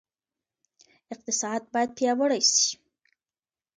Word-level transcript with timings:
اقتصاد 1.13 1.61
باید 1.73 1.91
پیاوړی 1.97 2.41
سي. 2.53 2.67